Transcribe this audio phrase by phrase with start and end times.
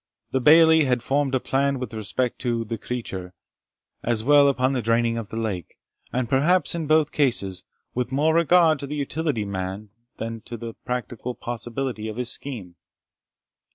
[0.31, 3.35] The Bailie had formed a plan with respect to "the creature,"
[4.01, 5.75] as well as upon the draining of the lake;
[6.11, 9.45] and, perhaps in both cases, with more regard to the utility
[10.17, 12.77] than to the practical possibility of his scheme.